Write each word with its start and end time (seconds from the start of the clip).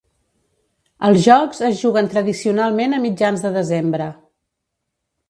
Els 1.09 1.19
jocs 1.25 1.59
es 1.69 1.77
juguen 1.81 2.09
tradicionalment 2.13 2.97
a 2.99 3.03
mitjans 3.05 3.45
de 3.47 3.53
desembre. 3.59 4.09